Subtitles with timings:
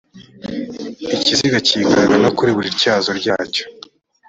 [1.15, 3.63] ikiziga cyikaraga no kuri buri tyazo ryacyo